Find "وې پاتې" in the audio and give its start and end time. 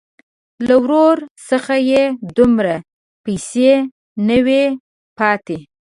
4.45-5.57